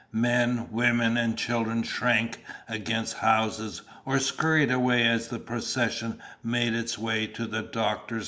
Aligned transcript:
Men, 0.13 0.71
women, 0.71 1.15
and 1.15 1.37
children 1.37 1.83
shrank 1.83 2.43
against 2.67 3.17
houses 3.19 3.83
or 4.03 4.17
scurried 4.17 4.71
away 4.71 5.05
as 5.05 5.27
the 5.27 5.37
procession 5.37 6.19
made 6.43 6.73
its 6.73 6.97
way 6.97 7.27
to 7.27 7.45
the 7.45 7.61
doctor's 7.61 8.15
house. 8.15 8.19